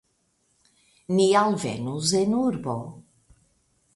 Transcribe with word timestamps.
Ni 1.17 1.27
alvenus 1.41 2.15
en 2.21 2.35
urbo. 2.39 2.77